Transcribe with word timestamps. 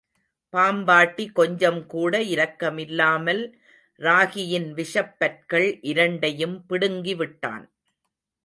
பாம்பாட்டி 0.53 1.31
கொஞ்சம் 1.31 1.85
கூட 1.85 2.19
இரக்கமில்லாமல் 2.19 3.43
ராகியின் 3.99 4.71
விஷப் 4.71 5.19
பற்கள் 5.19 5.79
இரண்டையும் 5.81 6.65
பிடுங்கி 6.65 7.15
விட்டான். 7.15 7.65